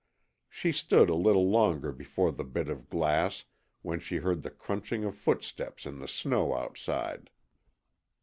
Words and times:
She 0.49 0.71
stood 0.71 1.11
a 1.11 1.13
little 1.15 1.47
longer 1.51 1.91
before 1.91 2.31
the 2.31 2.43
bit 2.43 2.69
of 2.69 2.89
glass 2.89 3.45
when 3.83 3.99
she 3.99 4.15
heard 4.15 4.41
the 4.41 4.49
crunching 4.49 5.03
of 5.03 5.13
footsteps 5.15 5.85
in 5.85 5.99
the 5.99 6.07
snow 6.07 6.55
outside. 6.55 7.29